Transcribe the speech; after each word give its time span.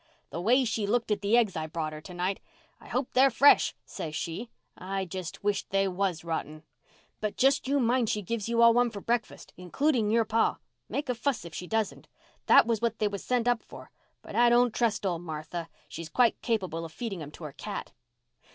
The 0.31 0.41
way 0.41 0.65
she 0.65 0.87
looked 0.87 1.11
at 1.11 1.21
the 1.21 1.37
eggs 1.37 1.55
I 1.55 1.67
brought 1.67 1.93
her 1.93 2.01
to 2.01 2.13
night. 2.15 2.39
'I 2.79 2.87
hope 2.87 3.13
they're 3.13 3.29
fresh,' 3.29 3.75
says 3.85 4.15
she. 4.15 4.49
I 4.75 5.05
just 5.05 5.43
wished 5.43 5.69
they 5.69 5.87
was 5.87 6.23
rotten. 6.23 6.63
But 7.19 7.33
you 7.33 7.47
just 7.51 7.69
mind 7.69 8.07
that 8.07 8.09
she 8.11 8.23
gives 8.23 8.49
you 8.49 8.63
all 8.63 8.73
one 8.73 8.89
for 8.89 8.99
breakfast, 8.99 9.53
including 9.57 10.09
your 10.09 10.25
pa. 10.25 10.57
Make 10.89 11.07
a 11.07 11.13
fuss 11.13 11.45
if 11.45 11.53
she 11.53 11.67
doesn't. 11.67 12.07
That 12.47 12.65
was 12.65 12.81
what 12.81 12.97
they 12.97 13.07
was 13.07 13.23
sent 13.23 13.47
up 13.47 13.61
for—but 13.61 14.35
I 14.35 14.49
don't 14.49 14.73
trust 14.73 15.05
old 15.05 15.21
Martha. 15.21 15.69
She's 15.87 16.09
quite 16.09 16.41
capable 16.41 16.83
of 16.83 16.91
feeding 16.91 17.21
'em 17.21 17.29
to 17.33 17.43
her 17.43 17.53
cat." 17.53 17.91